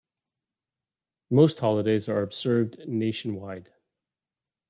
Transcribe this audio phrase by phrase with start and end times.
[1.29, 3.69] Most holidays are observed nationwide.